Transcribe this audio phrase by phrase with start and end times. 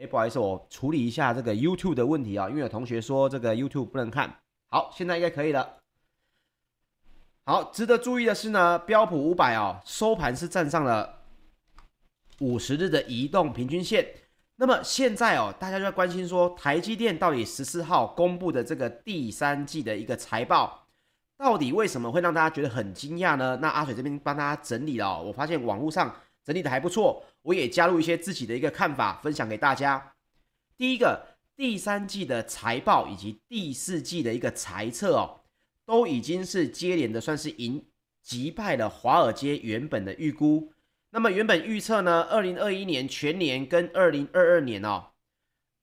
[0.00, 4.34] 哎，不好意思，我处理一下这个 YouTube 的问题啊，因为有同学说这个 YouTube 不能看。
[4.70, 5.76] 好，现在应该可以了。
[7.44, 11.18] 好，值得注意的是呢，标普五百哦，收盘是站上了
[12.38, 14.06] 五十日的移动平均线。
[14.56, 20.86] 那么现在哦，大家就在关心说，台积电到底十四号公布的这个第三季的一个财报，
[21.36, 23.58] 到底为什么会让大家觉得很惊讶呢？
[23.60, 30.14] 那阿水这边帮大家整理了哦，我发现网络上整理的还不错，我也加入一些自己的一个看法，分享给大家。
[30.76, 35.36] 第一个，第三季的财报以及第四季的一个财测哦。
[35.86, 37.84] 都已经是接连的，算是赢
[38.22, 40.72] 击败了华尔街原本的预估。
[41.10, 45.06] 那么原本预测呢，二零二一年全年跟二零二二年哦，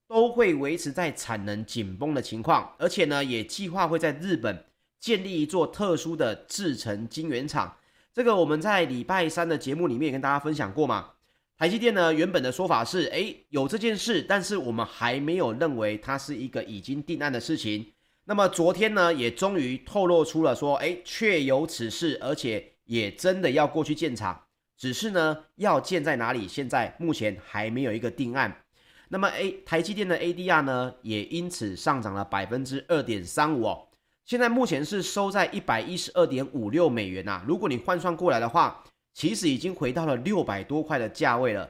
[0.06, 4.64] 都会维持在产能紧绷的情况，而且呢，也计划会在日本
[4.98, 7.76] 建立一座特殊的制程晶圆厂。
[8.14, 11.10] 这个我们在礼拜三的节目里面也跟大家分享过嘛。
[11.58, 17.84] 台积电呢，原本的说法是，诶，有这件事，但是我们还没有认为它是一个已经定案的事情。
[18.26, 24.40] 那么昨天呢，也终于透露出了说，哎，确有此事，而且也真的要过去建厂，
[24.76, 28.62] 只是呢，要建在哪里，现在目前还没有一个定案。
[29.08, 33.88] 那么 A 台积电的 ADR 呢，也因此上涨了百分之二点三五哦，
[34.24, 37.42] 现在目前是收在一百一十二点五六美元呐。
[37.48, 38.84] 如果你换算过来的话，
[39.18, 41.68] 其实已经回到了六百多块的价位了。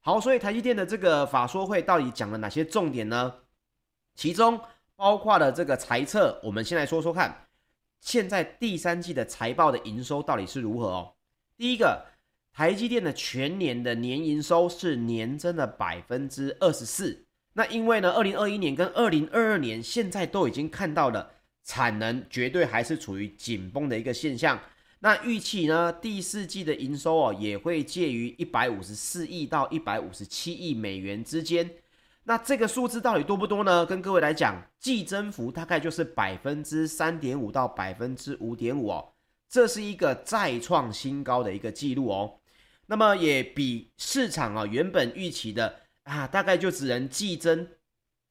[0.00, 3.34] 好，所以台积电的这个法说会到底讲了哪些重点呢？
[4.14, 4.58] 其中。
[4.98, 7.48] 包括了这个财测，我们先来说说看，
[8.00, 11.12] 现在第三季的财报的营收到底是如何哦。
[11.58, 12.06] 第一个，
[12.54, 17.26] 台积电的全年的年营收是年增了百分之二十四。
[17.52, 21.30] 那因为呢，二零二一年跟二零二二年现在都已经看到了
[21.62, 24.58] 产能绝对还是处于紧绷的一个现象。
[25.06, 31.70] 那预期呢，第四季的营收哦也会介于一百五十四亿到一百五十七亿美元之间。
[32.24, 33.86] 那这个数字到底多不多呢？
[33.86, 39.12] 跟各位来讲，季增幅大概就是百分之三点五到百分之五点五哦，
[39.48, 42.40] 这是一个再创新高的一个记录哦。
[42.86, 47.68] 那么也比市场啊原本预期的啊，大概就只能季增，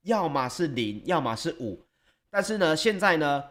[0.02, 1.86] 要么是零，要么是五。
[2.30, 3.42] 但是呢，现在呢，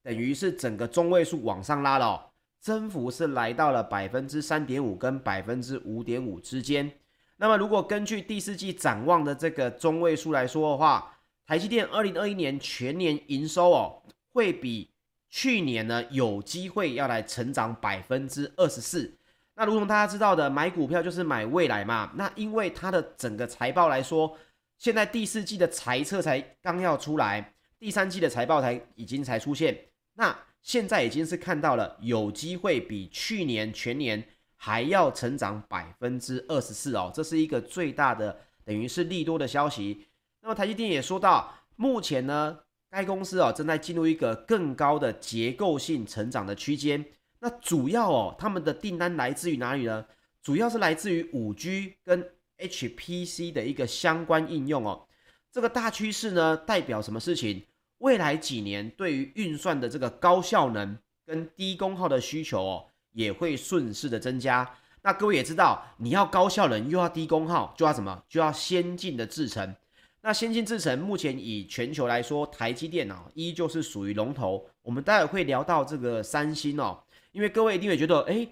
[0.00, 2.27] 等于是整个中位数往上拉了，
[2.68, 6.92] 增幅是来到了百分之三点五跟百分之五点五之间。
[7.38, 14.02] 那么，如果根据第四季展望的这个中位数来说的话，台积电二零二一年全年营收哦，
[14.34, 14.90] 会比
[15.30, 19.16] 去年呢有机会要来成长百分之二十四。
[19.54, 22.12] 那如同大家知道的，买股票就是买未来嘛。
[22.16, 24.36] 那因为它的整个财报来说，
[24.76, 29.74] 现在第四季的财测才刚要出来，第三季的财报才已经才出现，
[30.12, 30.36] 那
[30.68, 34.22] 现在已经是看到了有机会比去年全年。
[34.60, 40.08] 还要成长百分之二十四哦，这是一个最大的，等于是利多的消息。
[40.40, 42.58] 那么台积电也说到，目前呢，
[42.90, 47.04] 该公司哦正在进入一个更高的结构性成长的区间。
[47.38, 50.04] 那主要哦，他们的订单来自于哪里呢？
[50.42, 55.06] 主要是来自于五 G 跟 HPC 的一个相关应用哦。
[55.52, 57.62] 这个大趋势呢，代表什么事情？
[57.98, 62.84] 未来几年对于运算的这个高效能跟低功耗的需求哦。
[63.12, 64.70] 也会顺势的增加。
[65.02, 68.22] 那各位也知道，你要高效能又要低功耗，就要什么？
[68.28, 69.74] 就要先进的制程。
[70.20, 74.64] 那先进制程目前以全球来说，台积电脑依旧是属于龙头。
[74.82, 78.46] 我们待会会聊到这个三星哦，因为各位一定会觉得，哎，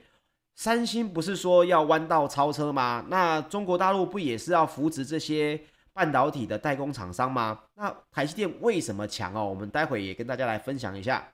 [0.57, 3.05] 三星不是说要弯道超车吗？
[3.09, 5.61] 那中国大陆不也是要扶持这些
[5.97, 7.59] 半导体的代工厂商吗？
[7.75, 9.47] 那台积电为什么强哦？
[9.47, 11.27] 我们待会也跟大家来分享一下。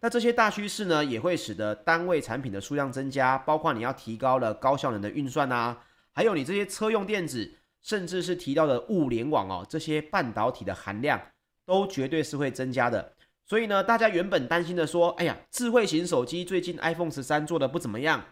[0.00, 5.82] 那这些大趋势呢，也会使得单位产品的数量增加，包括你要提高了高效能的运算啊，
[6.12, 7.50] 还有你这些车用电子，
[7.80, 11.18] 甚至是提到的物联网哦，这些半导体的含量
[11.64, 13.14] 都绝对是会增加的。
[13.46, 18.22] 所以呢，大家原本担心的说，哎呀，智慧型手机最近 iPhone 十三做的不怎么样，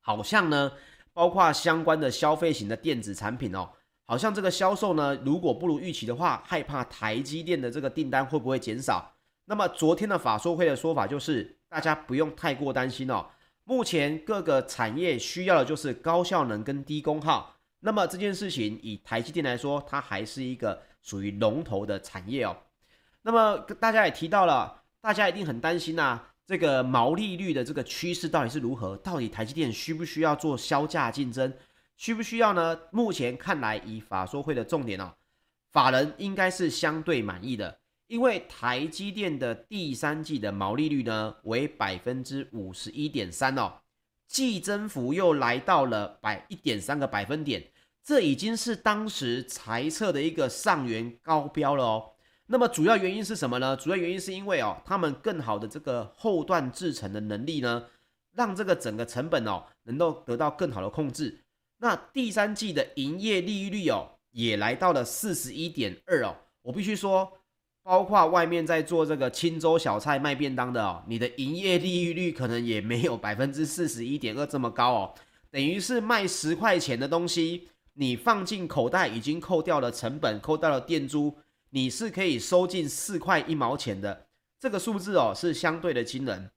[0.00, 0.72] 好像呢，
[1.12, 3.68] 包括相关的消费型的电子产品哦，
[4.10, 9.12] 好像这个销售呢，如果不如预期的话，害怕台积电的这个订单会不会减少？
[9.44, 13.26] 那么昨天的法说会的说法就是，大家不用太过担心哦。
[13.64, 17.54] 目前各个产业需要的就是高效能跟低功耗。
[17.80, 22.56] 那么这件事情以台积电来说，它还是一个属于龙头的产业哦。
[23.20, 28.96] 那么大家也提到了，大家一定很担心呐，这个毛利率的这个趋势到底是如何？
[28.96, 31.52] 到底台积电需不需要做销价竞争？
[31.98, 32.78] 需不需要呢？
[32.92, 35.12] 目前看来，以法说会的重点哦，
[35.72, 37.80] 法人应该是相对满意的。
[38.06, 43.80] 因为台积电的第三季的毛利率呢为百分之五十一点三哦，
[44.28, 47.68] 季增幅又来到了百一点三个百分点，
[48.04, 52.12] 这已经是当时财测的一个上缘高标了哦。
[52.46, 53.76] 那么主要原因是什么呢？
[53.76, 57.86] 主要原因是因为哦，他们更好的这个后段制程的能力呢，
[58.36, 61.40] 让这个整个成本哦能够得到更好的控制。
[61.78, 67.32] 那第三季的营业利率哦也来到了四十一点二哦，我必须说。
[67.84, 75.14] 包括外面在做这个清粥小菜卖便当的哦，你的营业利率可能也没有 百分之四十一点二这么高哦，
[75.50, 81.38] 等于是卖十块钱的东西，你放进口袋已经扣掉了成本，扣掉了店租，
[81.70, 84.26] 你是可以收进四块一毛钱的，
[84.60, 86.50] 这个数字哦是相对的惊人。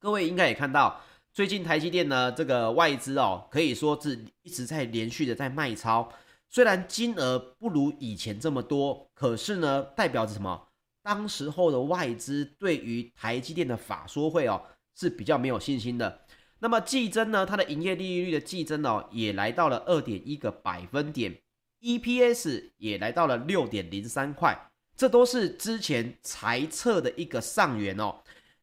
[0.00, 1.00] 各位应该也看到，
[1.32, 6.12] 最近台积电呢这个外资哦可以说是一直在连续的在卖超。
[6.48, 10.68] 虽然金额不如以前这么多，可是呢，代表着什么？
[11.02, 14.60] 当时候的外资对于台积电的法说会哦
[14.98, 16.22] 是比较没有信心的。
[16.58, 21.40] 那么季增呢，它的营业利率的季增哦也来到了二点一个百分点
[21.80, 28.16] ，EPS 也来到了六点零三块，这都是之前财测的一个上缘哦。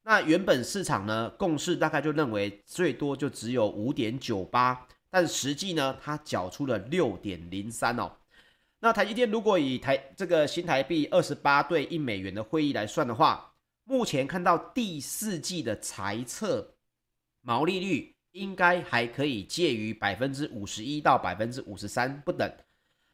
[0.10, 4.88] 那原本市场呢共识大概就认为最多就只有五点九八。
[5.10, 8.10] 但实际呢，它缴出了六点零三哦。
[8.80, 16.76] 那台积电如果以台这个新台币二十八对一美元的汇率来算的话，目前看到第四季的财测
[17.42, 22.50] 毛利率应该还可以介于百分之五十一到百分之五十三不等。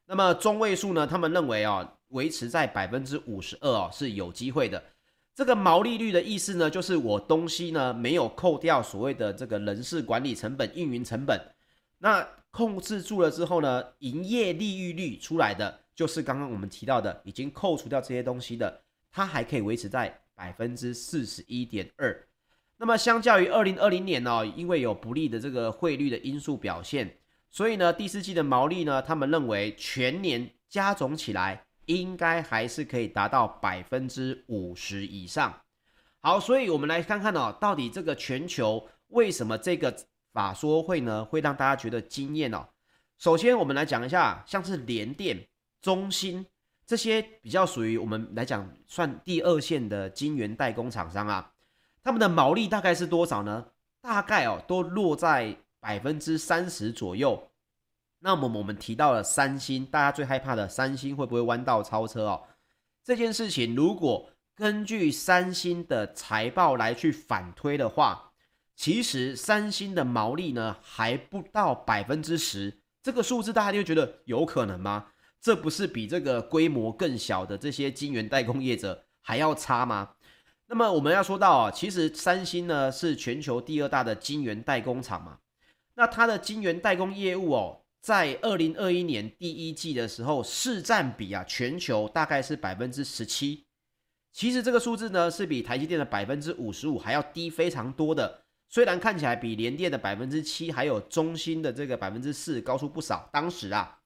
[0.06, 4.84] 那么中位数呢，他们认为哦，维持在百分之五十二哦是有机会的。
[5.36, 11.40] 这个毛利率的意思呢，就是我东西呢没有扣掉所谓的这个人事管理成本、运营成本。
[11.98, 18.82] 那控制住了之后呢，营业利率率出来的就是刚刚我们提到的，已经扣除掉这些东西的，
[19.12, 22.28] 它还可以维持在百分之四十一点二。
[22.78, 27.18] 那么相较于二零二零年呢，因为有不利的这个汇率的因素表现，
[27.50, 35.62] 所以呢第四季的毛利呢，他们认为全年加总起来应该还是可以达到百分之五十以上。
[36.22, 39.96] 好，所以我们来看看哦，到底这个全球为什么这个。
[40.34, 42.68] 法说会呢，会让大家觉得惊艳哦。
[43.20, 45.48] 首先，我们来讲一下，像是联电、
[45.80, 46.44] 中芯
[46.88, 51.54] 这些比较属于我们来讲算第二线的晶圆代工厂商啊，
[52.04, 53.64] 他们的毛利大概是多少呢？
[54.02, 57.52] 大概哦，都落在百分之三十左右。
[58.26, 62.44] 那么我们提到了三星，大家最害怕的三星会不会弯道超车哦？
[63.04, 68.32] 这件事情如果根据三星的财报来去反推的话，
[68.78, 75.08] 其实三星的毛利呢还不到百分之十，这个数字大家就觉得有可能吗？
[75.42, 80.12] 这不是比这个规模更小的这些晶圆代工业者还要差吗？
[80.68, 85.40] 那么我们要说到啊，其实三星呢是全球第二大的晶圆代工厂嘛，
[85.96, 93.64] 那它的晶圆代工业务哦，在二零二一年第一季的时候市占比啊，全球大概是百分之十七。
[94.34, 98.44] 其实这个数字呢是比台积电的百分之五十五还要低非常多的。
[98.68, 104.00] 虽然看起来比联电的百分之七，还有中芯的这个百分之四高出不少，当时啊，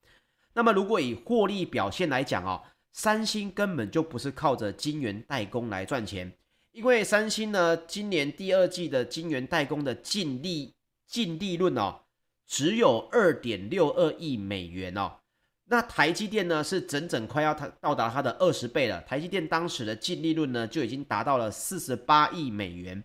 [0.53, 2.61] 那么如果以获利表现来讲哦，
[2.93, 6.31] 三星根本就不是靠着晶圆代工来赚钱，
[6.71, 10.75] 因为三星呢，今年第二季的晶圆代工的净利
[11.07, 12.01] 净利润哦，
[12.47, 15.11] 只有二点六二亿美元哦，
[15.65, 23.03] 那台积电呢是整整快要它到达它的二十倍了，台积电当时的净利润呢就已经达到了四十八亿美元，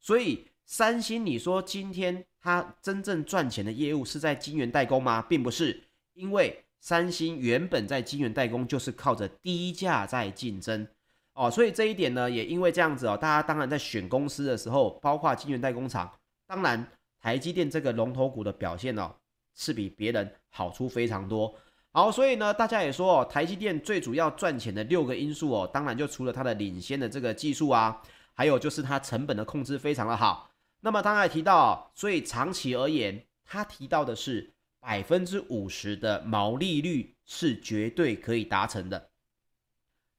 [0.00, 0.46] 所以。
[0.66, 5.20] 三星，你说今天它真正赚钱的业务是在晶圆代工吗？
[5.20, 5.78] 并不是，
[6.14, 10.88] 因为三星原本在晶圆代工就是靠着低价在竞争
[11.34, 16.10] 哦，所以这一点呢，也因为这样子哦，大家当然在选公司的时候，包括晶圆代工厂，
[16.46, 16.88] 当然
[17.24, 19.10] 台积电这个龙头股的表现哦，
[19.54, 21.54] 是比别人好出非常多。
[21.90, 27.98] 好，所以呢，大家也说哦，台积电最主要赚钱的六个因素哦，当然就除了它的领先的这个技术啊，
[28.34, 30.50] 还有就是它成本的控制非常的好。
[30.80, 39.08] 那么刚才提到，所以长期而言，他提到的是百分之五十的毛利率是绝对可以达成的。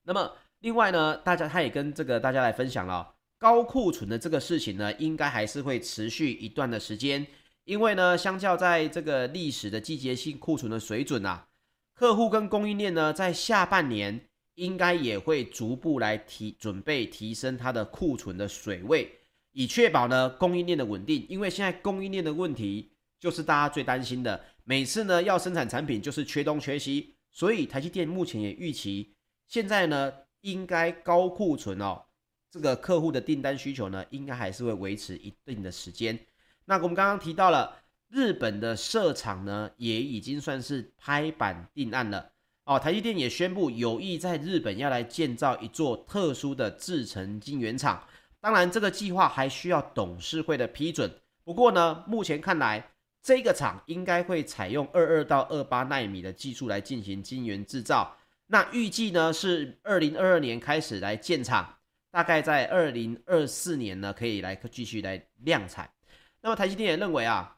[0.02, 0.32] 那么
[0.62, 3.14] 另外呢，大家他也跟这个大家来分享了
[3.46, 7.24] 高库存的这个事情呢，应该还是会持续一段的时间，
[7.66, 11.48] 因为呢，相较在这个历史的季节性库存的水准啊，
[11.94, 14.20] 客户跟供应链呢，在下半年
[14.56, 19.12] 应该也会逐步来提准备提升它的库存的水位。
[19.52, 24.44] 以确保呢供应链的稳定，因为现在供应链的问题就是大家最担心的。
[24.64, 29.14] 每次呢要生产产品就是缺东缺西，所以台积电目前也预期，
[29.48, 30.12] 现在呢
[30.42, 32.06] 应该高库存哦，
[32.52, 36.18] 这个客户的订单需求呢应该还是会维持一定的时间。
[36.66, 37.78] 那我们刚刚提到了
[38.10, 42.32] 日本的设厂呢，也已经算是拍板定案了
[42.64, 42.80] 哦。
[42.80, 48.08] 台积电也宣布有意在日本要来建造一座特殊的制程晶圆厂。
[48.40, 51.12] 当然，这个计划还需要董事会的批准。
[51.44, 58.16] 不过呢，目前看来，这个厂应该会采用二二到二八纳米的技术来进行晶圆制造。
[58.48, 61.78] 那预计呢是二零二二年开始来建厂，
[62.16, 65.90] 大概在二零二四年呢可以来继续来量产。
[66.42, 67.52] 那么台积电也认为啊。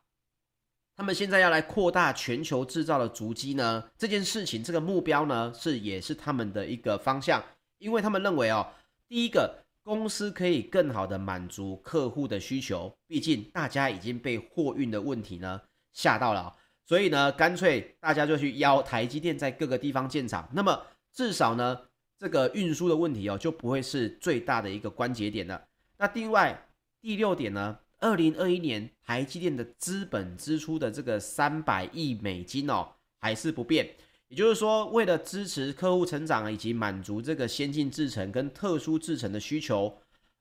[0.99, 7.39] 他们现在要来扩大全球制造的足迹呢，这件事情这个目标呢是也是他们的一个方向，
[7.77, 8.65] 因为他们认为哦，
[9.07, 15.61] 第一个公司可以更好的满足客户的需求，毕竟大家已经被货运的问题呢
[15.93, 16.51] 吓到了，
[16.83, 20.81] 所以呢干脆大家就去邀台积电在各个地方建厂，那么
[21.13, 21.79] 至少呢
[22.19, 25.63] 这个运输的问题哦就不会是最大的一个关节点了。
[25.97, 26.67] 那另外
[27.01, 27.79] 第六点呢？
[27.99, 33.89] 二零二一年台积电的资本支出的这个三百亿美金哦，还是不变。
[34.27, 39.97] 也就是说，为了支持客户成长以及满足这个先进制程跟特殊制程的需求，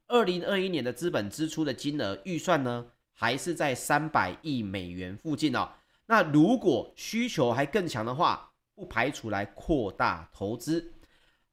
[0.07, 5.71] 二零二一年的资本支出的金额预算呢，还是在三百亿美元附近哦。
[6.07, 10.93] 那如果需求还更强的话，不排除来扩大投资。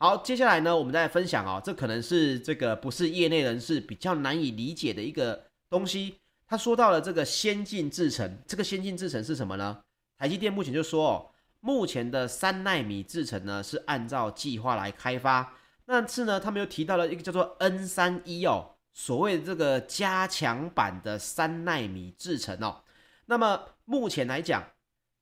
[0.03, 5.45] 好，接下来呢，我们再来分享哦，这可能是这个不是业内人士比较难以理解的一个。
[5.69, 9.79] 东西，他说到了这个先进制程，这个先进制程是什么呢？
[10.17, 11.31] 台积电目前就说哦，
[11.61, 15.53] 目前的三纳米制程呢是按照计划来开发，
[15.85, 22.83] 但是呢，他们又提到了一个叫做 N 三一哦，所谓这个加强版的三纳米制程哦。
[23.27, 24.61] 那么目前来讲，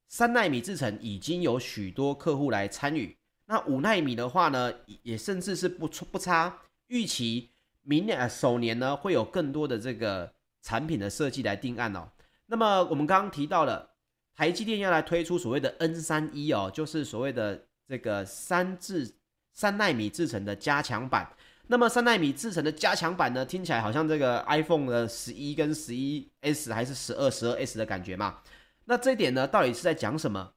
[0.08, 3.16] 三纳米制程已经有许多客户来参与，
[3.52, 7.52] 那五纳米的话呢，也甚至是不不差，预期
[7.84, 10.32] 明年首年呢会有更多的这个。
[10.64, 12.08] 产品的设计来定案哦。
[12.46, 13.90] 那么我们刚刚提到了
[14.36, 19.12] 台积电要来推出所谓的 N 三一哦，就是所谓的这个三制
[19.52, 21.28] 三纳米制成的加强版。
[21.66, 28.38] 那么三纳米制成的加强版呢，听起来好像这个 iPhone 的十一跟十一 S 还是十二十二 S 的感觉嘛？
[28.86, 30.54] 那这一点呢，到底是在讲什么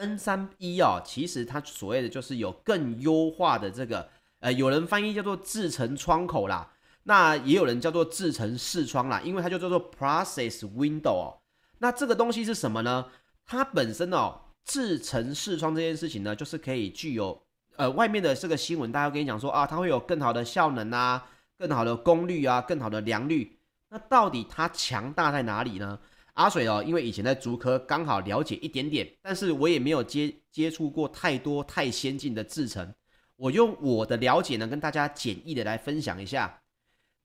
[0.00, 4.08] ？N 三一哦，其实它所谓的就是有更优化的这个，
[4.40, 6.72] 呃，有人翻译叫做制程窗口啦。
[7.04, 11.38] 那也有人叫做制程视窗啦，因为它就叫做 process window 哦。
[11.78, 13.06] 那这个东西是什么呢？
[13.46, 17.42] 它本身哦，制程视窗这件事情呢，就是可以具有
[17.76, 21.26] 呃外面的这个新闻，大家跟你讲说啊，它会有更好的效能啊，
[21.58, 23.58] 更好的功率啊，更好的良率。
[23.88, 25.98] 那到底它强大在哪里呢？
[26.40, 32.94] 阿水哦，因为以前在竹科刚好了解一点点，但是我也没有接接触过太多太先进的制程，
[33.36, 36.62] 我用我的了解呢，跟大家简易的来分享一下。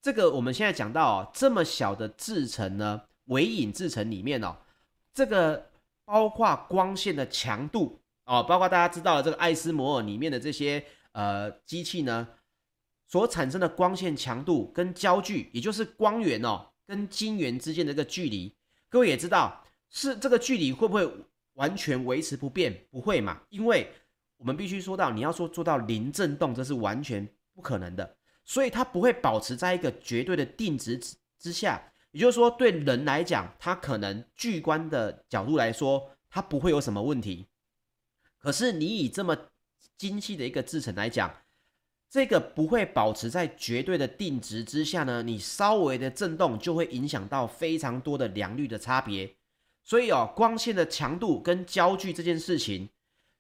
[0.02, 4.54] 这个我们现在讲到哦，这么小的制程呢，微影制程里面哦，
[5.14, 5.70] 这个
[6.04, 12.28] 包括光线的强度哦，包括大家知道的这个艾斯摩尔里面的这些呃机器呢，
[13.08, 18.54] 所产生的光线强度跟焦距，也就是光源哦跟晶圆之间的这个距离，
[18.96, 21.06] 各位也知道是这个距离会不会
[21.56, 22.74] 完全维持不变？
[22.90, 23.92] 不会嘛，因为
[24.38, 28.16] 我们必须说到，你要说做到零震动，这是完全不可能的。
[28.46, 37.46] 所以它不会保持在一个绝对的定值之之下，也就是说，对人来讲，它可能巨观的角度来说，它不会有什么问题。
[38.40, 39.36] 可是你以这么
[39.98, 41.36] 精细的一个制程来讲，
[42.16, 49.36] 这个不会保持在绝对的定值之下呢，你稍微的震动就会影响到非常多的良率的差别。
[49.84, 52.88] 所以哦，光线的强度跟焦距这件事情，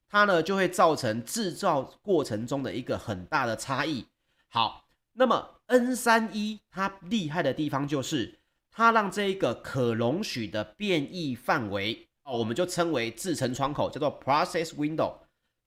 [0.09, 4.07] 它呢就会造成制造过程中的一个很大的差异。
[4.49, 4.83] 好。
[5.13, 8.39] 那么 N 三一它厉害的地方就是，
[8.69, 15.13] 它让这一个可容许的变异范围哦，我们就称为制程窗口，叫做 process window。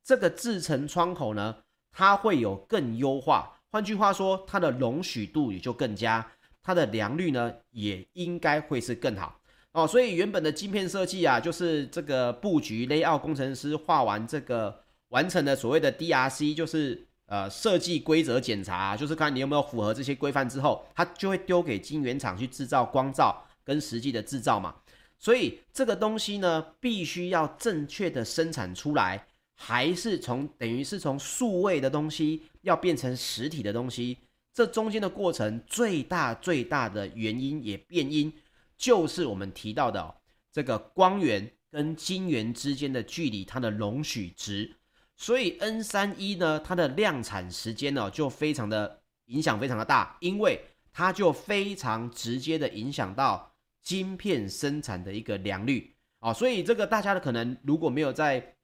[0.04, 1.56] 这个制程窗口呢，
[1.92, 6.26] 它会有更优化，换句话说，它的容许度也就更加，
[6.62, 9.40] 它的良率呢也应该会是更好
[9.72, 9.86] 哦。
[9.86, 17.04] 所以原本的晶片设计啊，就是这个布局 layout 工程师画完这个完成的所谓的 DRC，就是。
[17.30, 24.74] 呃，设计规则检查就是看你有没有符合这些规范之后，它就会丢给晶圆厂去制造光罩跟实际的制造嘛。
[25.18, 29.26] 所以这个东西呢，必须要正确的生产出来，
[29.60, 34.16] 还是从等于是从数位的东西要变成实体的东西，
[34.54, 38.32] 这中间的过程最大最大的原因也变因，
[38.76, 40.14] 就是我们提到的哦，
[40.52, 44.76] 这个光源跟晶圆之间的距离，它的容许值。
[45.16, 50.60] 所以 N 三一呢，它的量产时间呢就非常的影响非常的大，因为
[50.92, 56.32] 它就非常直接的影响到晶片生产的一个良率啊。
[56.32, 58.54] 所以这个大家的可能如果没有在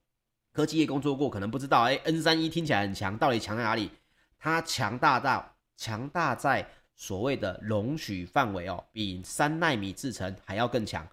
[0.55, 3.91] 科技业工作过，可能不知道，哎，N31 听起来很强，到底强在哪里？
[4.39, 11.05] 它强大到强大在所谓的容许范围哦，比三纳米制程还要更强。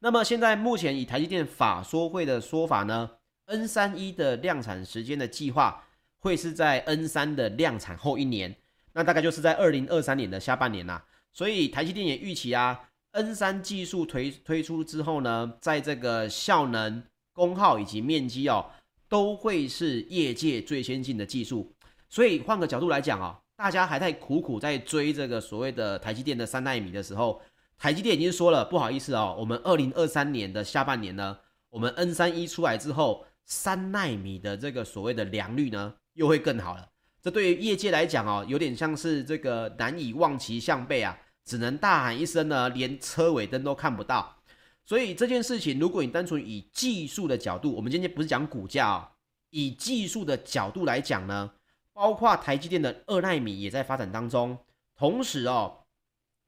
[0.00, 3.08] 那么现在目前以台积电法说会的说法呢
[3.46, 5.82] ，N31 的量产时间的计划
[6.18, 8.54] 会是在 N3 的量产后一年，
[8.92, 11.02] 那大概就是在二零二三年的下半年呐。
[11.32, 12.78] 所以台积电也预期啊
[13.14, 18.66] ，N3 技术推推出之后呢，在这个效能、功耗以及面积哦。
[19.12, 21.70] 都会是业界最先进的技术，
[22.08, 27.38] 所以换个角度来讲啊，大家还在苦苦在追这个所谓的台积电的三纳米的时候，
[27.76, 31.36] 台积电已经说了，不好意思哦，我们二零二三年的下半年呢，
[31.68, 36.88] 我们 N 三一出来之后，三纳米的这个所谓的良率呢，又会更好了。
[37.20, 44.38] 这对于业界来讲哦，有点像是这个难以望其项背啊，只能大喊一声呢，连车尾灯都看不到。
[44.84, 49.08] 所以这件事情，如果你单纯以技术的角度，我们今天不是讲股价哦，
[49.50, 51.52] 以技术的角度来讲呢，
[51.92, 54.58] 包括台积电的二奈米也在发展当中，
[54.96, 55.84] 同时哦，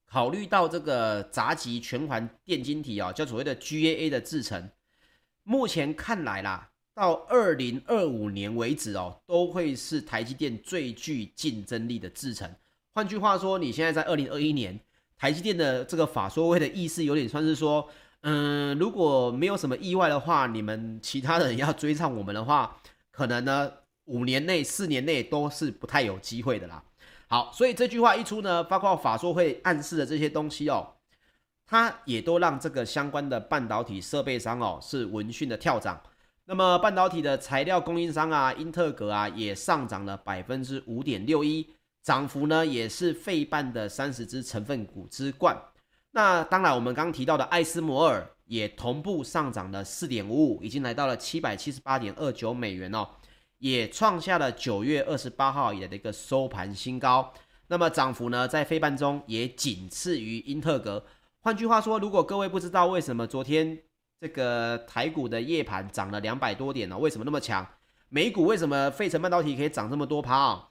[0.04, 4.68] 考虑到这个杂极全环电晶体哦，叫所谓的 GAA 的制程，
[5.44, 12.52] 目前看来啦，到二零二五年为止哦，都会是台积电最具竞争力的制程。
[12.92, 14.78] 换句话说，你现在在二零二一年，
[15.16, 17.88] 台积电的这个法说会的意思有点算是说。
[18.26, 22.74] 嗯，如果没有什么意外的话，你们其他人要追上我们的话，
[23.10, 23.70] 可能呢
[24.06, 26.82] 五年内、四年内都是不太有机会的啦。
[27.28, 30.94] 好，所以这句话一出呢，包括法说会暗示的这些东西哦，
[31.66, 36.00] 它也都让这个相关的半导体设备商哦是闻讯的跳涨。
[36.46, 41.68] 那么半导体的材料供应商啊，英特格啊也上涨了百分之五点六一，
[42.02, 45.54] 涨幅呢也是费半的三十只成分股之冠。
[46.16, 53.04] 那当然，我们刚提到的艾斯摩尔也同步上涨了四点五五，已经来到了七百七十八点二九美元哦，
[53.58, 57.34] 也创下了九月二十八号以来的一个收盘新高。
[57.66, 61.04] 那么涨幅呢，在非半中也仅次于英特格。
[61.40, 63.76] 换句话说，如果各位不知道为什么昨天
[64.20, 66.96] 这个台股的夜盘涨了两百多点呢？
[66.96, 67.66] 为什么那么强？
[68.08, 70.68] 美股为什么费城半导体可以涨这么多趴啊？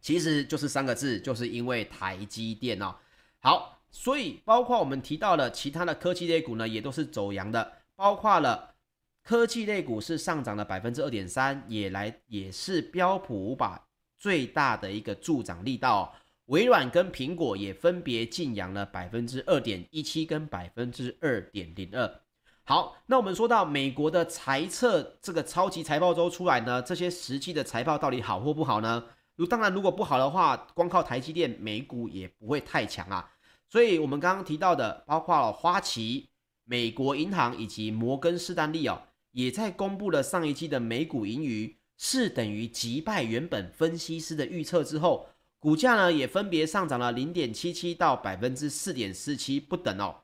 [0.00, 2.94] 其实就是三个字，就是因为台积电哦。
[3.40, 3.76] 好。
[3.90, 7.72] 所以，包括我们提到了其他的科技类股呢，也都是走阳的。
[7.96, 8.74] 包括了
[9.22, 13.80] 科技类股是上涨了百分之二点三，也来也是标普五百
[14.16, 16.02] 最大的一个助涨力道哦。
[16.46, 22.20] 微软跟苹果也分别劲扬了百分之二点一七跟百分之二点零二。
[22.64, 29.04] 好，那我们说到美国的财测这个超级财报周出来呢，这些实际的财报到底好或不好呢？
[29.36, 33.29] 如当然，如果不好的话，光靠台积电，美股也不会太强啊。
[33.70, 36.28] 所以，我们刚刚提到的，包括了花旗、
[36.64, 45.28] 美国银行以及摩根士丹利哦，也在公布了上一季的美股盈余是等于击败原本分析师的预测之后，
[45.60, 50.16] 股价呢也分别上涨了零点七七到百分之四点四七不等哦。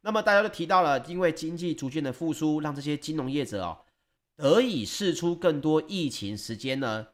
[0.00, 3.78] 那么大家都提到了，因为经济逐渐的复苏，让这些金融业者哦
[4.36, 7.08] 得以释出更多疫情时间呢。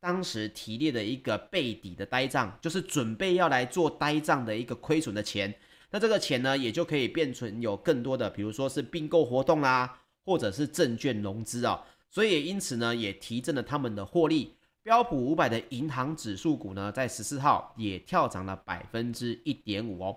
[0.00, 5.52] 当时提列的一个备抵的呆账，就是准备要来做呆账的一个亏损的钱，
[5.90, 14.54] 那这个钱呢，也就可以变成有更多的，比如说是并购活动啦，或者是证券融资啊，所以也因此呢，也提振了他们的获利。
[14.82, 20.16] 标普五百的银行指数股呢，在十四号也跳涨了百分之一点五哦。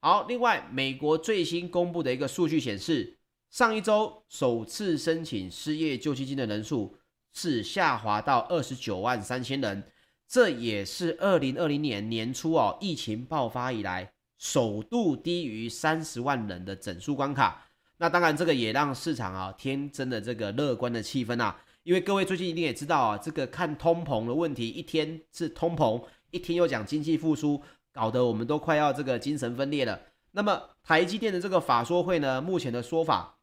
[0.00, 3.18] 好，另外美国最新公布的一个数据显示，
[3.50, 6.96] 上一周首次申请失业救济金的人数。
[7.32, 9.82] 是下滑到二十九万三千人，
[10.28, 17.66] 这也是二零二零年年初哦，疫情爆发以来首度低于三十万人的整数关卡。
[17.96, 21.60] 那当然，这个也让市场啊添增了这个乐观的气氛啊。
[21.84, 30.00] 因为各位最近一定也知道啊，这个看通膨的问题，一天是通膨，一天又讲经济复苏，搞得我们都快要这个精神分裂了。
[30.32, 33.38] 那么台积电的这个法说会呢，目前的说法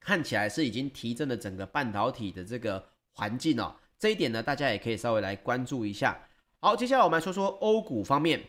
[0.00, 2.93] 看起来是已经提振了整个半导体的这个。
[3.14, 6.18] 环境哦，这一点呢，大家也可以稍微来关注一下。
[6.60, 8.42] 好，接下来我们来说说欧股方面，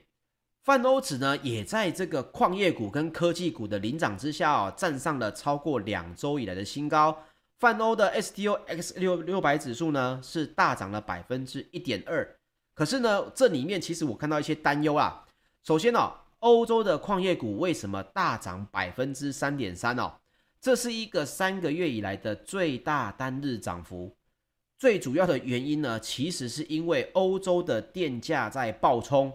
[0.63, 7.17] 泛欧指呢也在这个矿业股跟科技股的领涨之下哦，站上了超过两周以来的新高。
[7.60, 12.38] 泛欧的 STOX 六六百指数呢是大涨了百分之一点二，
[12.73, 15.25] 可是呢，这里面其实我看到一些担忧啊。
[15.63, 20.13] 首先哦，欧洲的矿业股为什么大涨百分之三点三哦？
[20.60, 24.15] 这是一个三个月以来的最大单日涨幅。
[24.78, 29.34] 最主要的原因呢，其实是因为欧洲的电价在暴冲，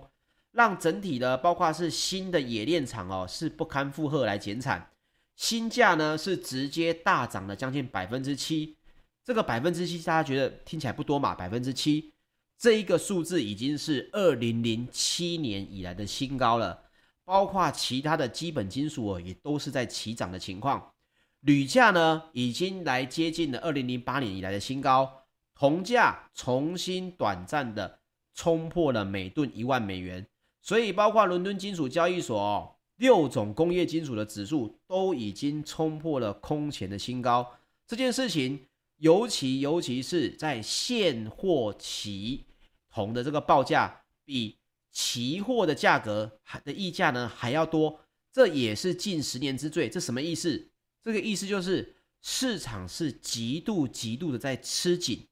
[0.52, 4.90] 让整体的包括是新的冶炼厂哦是不堪负荷来减产，
[5.36, 8.76] 新价呢是直接大涨了将近百分之七，
[9.24, 11.34] 这个百分之七大家觉得听起来不多嘛？
[11.34, 12.12] 百分之七
[12.58, 16.82] 这一个数字已经是二零零七年以来的新高了，
[17.24, 20.92] 包括其他的基本金属哦也都是在齐涨的情况，
[21.40, 25.19] 铝价呢已经来接近了二零零八年以来的新高，
[25.60, 27.98] 铜价重新短暂的
[28.32, 30.26] 冲破了每吨一万美元。
[30.62, 37.58] 所以，包括伦敦金属交易所哦，六种工业金属的指数都已经冲破了空前的新高。
[37.86, 42.46] 这件事情，尤其尤其是在现货期
[42.90, 44.56] 铜的这个报价比
[44.90, 48.00] 期货的价格还的溢价呢还要多，
[48.32, 49.90] 这也是近十年之最。
[49.90, 50.70] 这什么意思？
[51.02, 55.26] 这个意思就是市场是极度极度的在吃紧。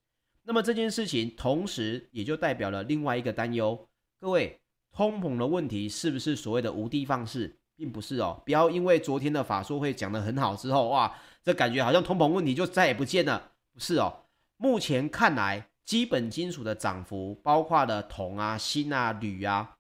[0.48, 3.87] 那么这件事情，同时也就代表了另外一个担忧，
[4.18, 4.58] 各位。
[4.90, 8.42] 通膨的问题是不是所谓的无的放矢，并不是哦。
[8.46, 13.52] 不要因为昨天的法说会讲得很好之后，哇，这感觉好像通膨问题就再也不见了。
[13.74, 14.24] 不是哦。
[14.56, 19.76] 目前看来，基本金属的涨幅，包括了铜啊、锌啊、铝啊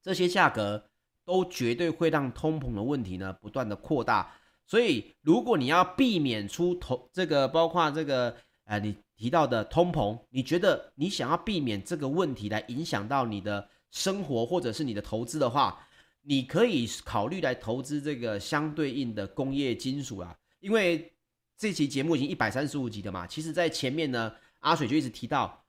[0.00, 0.84] 这些价格，
[1.24, 4.32] 都绝对会让通膨的问题呢不断的扩大。
[4.64, 13.68] 所以，如果你要避免出头这个，包括这个呃你提到的通膨，你觉得你想要避免这个问题来影响到你的。
[13.92, 15.84] 生活或者是你的投资的话，
[16.22, 20.32] 你可以考虑来投资这个相对应的工业金属啊。
[20.60, 21.12] 因为
[21.58, 25.60] 这期节目已经一百三十五集了嘛，其实在前面呢，阿水就一直提到，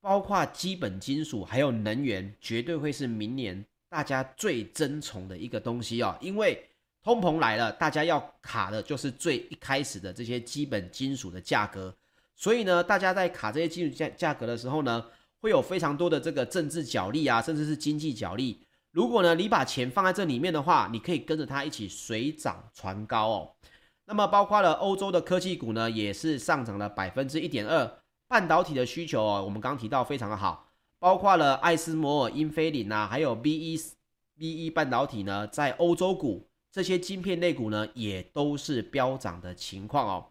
[0.00, 6.16] 包括基本金属还有能源，绝对会是明年大家最争宠的一个东西哦。
[6.20, 6.64] 因为
[7.02, 11.92] 通膨来了，大家要卡的就是最一开始的这些基本金属的价格，
[12.36, 15.04] 所以呢，大家在卡这些金属价价格的时候呢。
[15.38, 18.66] 会有非常多的这个政治角力啊，甚至是经济角力。
[18.90, 23.54] 如果呢，你把钱放在这里面的话，你可以跟着它一起水涨船高哦。
[24.06, 27.98] 那么，包括了欧洲的科技股呢，也是上涨了百分之一点二。
[28.26, 30.66] 半导体的需求哦，我们刚提到非常的好，
[30.98, 40.26] 包括了艾斯摩尔、英飞凌啊，还有 BE 半导体呢，在欧洲股这些晶片类股呢，也都是飙涨的情况哦。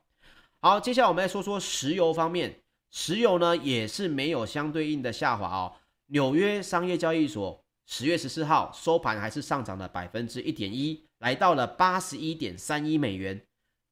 [0.66, 2.64] 好，接下来我们来说说石油方面。
[2.90, 5.72] 石油呢也是没有相对应的下滑哦。
[6.08, 13.40] 纽约商业交易所十月十四号收盘还是上涨了百分之一点一，来到了八十一点三一美元。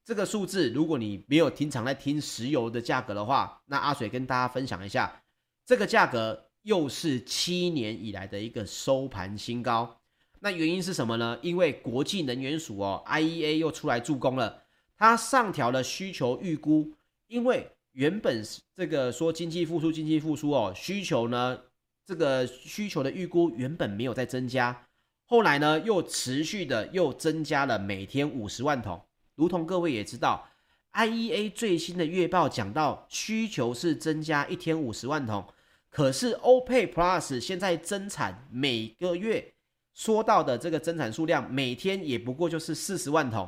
[0.03, 5.21] 这个数字，如果你没有经常在听石油的价格的话，那阿水跟大家分享一下，
[5.67, 10.01] 这个价格又是七年以来的一个收盘新高。
[10.39, 11.37] 那原因是什么呢？
[11.43, 14.62] 因为国际能源署哦，IEA 又出来助攻了，
[14.97, 16.91] 它上调了需求预估，
[17.27, 17.69] 因为。
[17.93, 18.43] 原本
[18.75, 21.59] 这个说经济复苏，经济复苏哦，需求呢，
[22.03, 24.87] 这个需求的预估原本没有在增加，
[25.27, 28.99] 后来呢又持续的又增加了每天五十万桶。
[29.35, 30.49] 如同各位也知道
[30.93, 35.45] ，IEA 最新的月报讲到需求是增加一天五十万桶，
[35.91, 39.53] 可是 OPEC Plus 现在增产每个月
[39.93, 43.47] 说到的这个增产数量每天也不过就是四十万桶。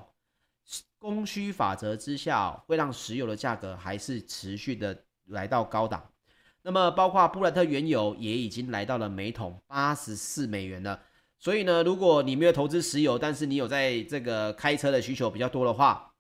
[0.98, 6.04] 供需法则之下，会让石油的价格还是持续的来到高档。
[6.64, 11.00] 那么，包括布兰特原油也已经来到了每桶八十四美元了。
[11.38, 16.12] 所以呢，如果你没有投资石油，但是你有在这个开车的需求比较多的话，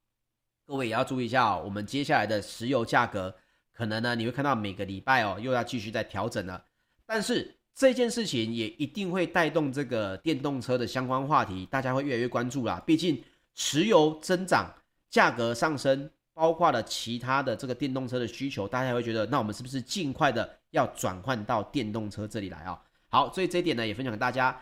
[0.67, 1.63] 各位也要注意一下哦。
[1.65, 3.35] 我们接下来的石油价格，
[3.73, 6.63] 可能呢你会看到每个礼拜哦又要继续在调整了。
[7.07, 12.79] 但是这件事情也一定会带动这个电动车的相关话题，大家会越来越关注啦。
[12.85, 13.23] 毕竟。
[13.55, 14.71] 石油增长，
[15.09, 22.79] 价格上升，包括了其他的这个电动车的需求，大家会觉得，那我们是不是尽快的要转换到电动车这里来啊？
[23.09, 24.61] 好，所以这一点呢也分享给大家。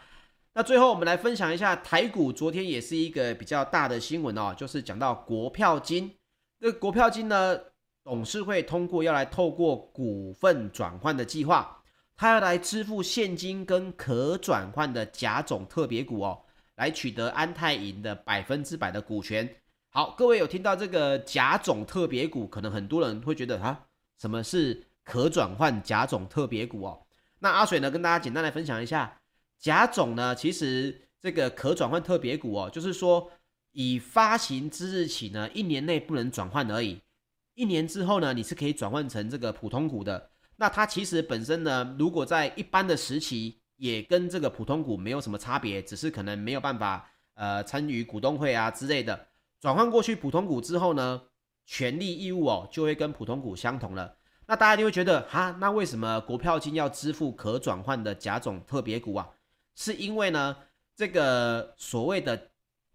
[0.53, 6.15] 那最后我们来分享一下台股，昨天也是一个比较大的新闻哦，就是讲到国票金。
[6.59, 7.59] 那国票金呢，
[8.03, 11.81] 董事会通过要来透过股份转换的计划，
[12.15, 16.43] 它要来支付现金跟可转换的甲种特别股哦。
[16.83, 19.49] 来取得安泰银的百分之百的股权。
[19.89, 23.85] 好，各位有听到这个甲种特别股，可能很多人会觉得啊，
[24.19, 27.07] 什么是可转换甲种特别股哦？
[27.39, 29.21] 那阿水呢，跟大家简单来分享一下，
[29.57, 33.31] 甲种呢，其实这个可转换特别股哦，就是说
[33.71, 36.99] 以发行之日起呢，一年内不能转换而已，
[37.55, 40.31] 一年之后呢，你是可以转换成这个普通股的。
[40.57, 49.27] 那它其实本身呢，如果在一般的时期，也跟这个普通股没有什么差别，只是可能没有办法呃参与股东会啊之类的。
[49.59, 51.21] 转换过去普通股之后呢，
[51.65, 54.15] 权利义务哦就会跟普通股相同了。
[54.47, 59.29] 那大家就会觉得哈，那为什么国票金要支付可转换的甲种特别股啊？
[59.75, 60.55] 是因为呢，
[60.95, 62.51] 这个所谓的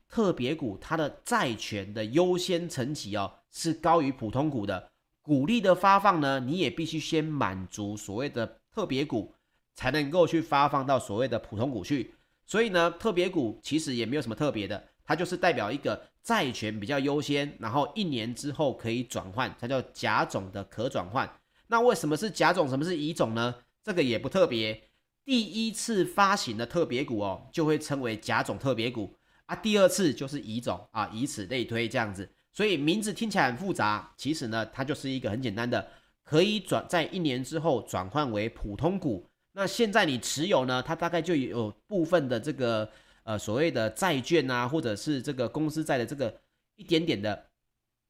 [0.08, 4.90] 特别股，它的债权的优先层级哦，是高于普通股的。
[5.20, 9.34] 股利的发放呢，你也必须先满足所谓的特别股，
[9.78, 12.12] 才能够去发放到所谓的普通股去。
[12.44, 21.32] 所以呢，特别股其实也没有什么特别的，它就是代表一个债权比较优先，然后一年之后可以转换，它叫甲种的可转换。
[21.68, 22.68] 那为什么是甲种？
[22.68, 23.54] 什么是乙种呢？
[23.84, 24.82] 这个也不特别。
[25.24, 29.14] 第一次发行的特别股哦，就会称为甲种特别股
[29.46, 29.54] 啊。
[29.54, 32.28] 第二次就是乙种啊，以此类推这样子。
[32.52, 35.88] 所以名字听起来很复杂，其实呢，它就是一个很简单的，
[36.24, 39.30] 可以转在一年之后转换为普通股。
[39.58, 42.88] 那现在你持有呢，它大概就有部分的这个
[43.24, 46.32] 呃所谓的债券啊，或者是这个公司债的这个
[46.76, 47.44] 一点点的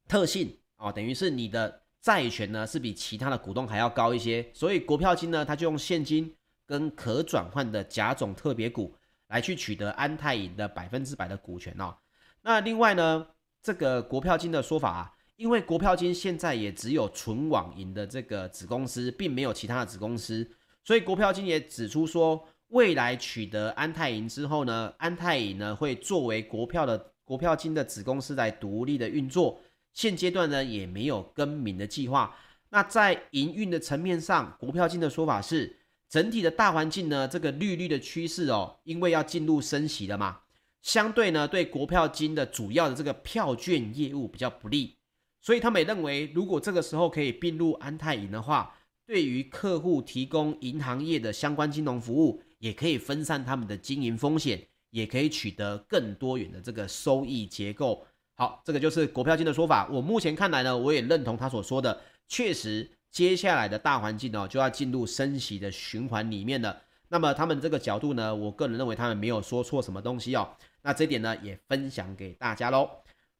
[0.07, 4.47] 特性哦，等于是你的债权呢是比其他的股东还要高一些。
[4.53, 6.31] 所以国票金呢，它就用现金
[6.67, 8.95] 跟可转换的甲种特别股
[9.29, 11.97] 来去取得安泰银的百分之百的股权哦。
[12.43, 13.27] 那另外呢，
[13.63, 20.47] 这个国票金的说法啊，因为国票金现在也只有纯网银的这个子公司，并没有其他的子公司，
[20.89, 29.61] 所以国票金也指出说，未来取得安泰银之后呢，安泰银呢会作为国票的国票金的子公司来独立的运作，
[29.93, 32.35] 现阶段呢也没有更名的计划。
[32.71, 35.77] 那在营运的层面上，国票金的说法是，
[36.09, 40.39] 整体的大环境呢，这个利率的趋势哦，因为要进入升息了嘛。
[40.81, 44.97] 相对呢，对国票金的主要的这个票券业务比较不利，
[45.43, 48.75] 所以他们也认为，如果这个时候可以并入安泰银的话，
[49.09, 58.07] 对于客户提供银行业的相关金融服务，也可以分散他们的经营风险，也可以取得更多元的这个收益结构。
[58.35, 59.89] 好，这个就是国票金的说法。
[59.91, 66.83] 我目前看来呢，我也认同他所说的，确实接下来的大环境呢，就要进入升息的循环里面了。
[67.09, 70.47] 那么他们这个角度呢，我个人认为他们没有说错什么东西哦。
[70.83, 72.91] 那这点呢，也分享给大家喽。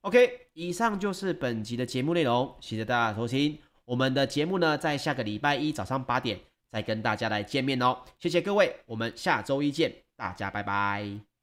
[0.01, 3.59] OK，以上就是本集的节目内容，谢谢大家收听。
[3.89, 6.39] 我们的节目呢，在下个礼拜一早上八点
[6.71, 7.97] 再跟大家来见面哦。
[8.19, 11.38] 谢谢各位，我们下周一见，大家拜拜。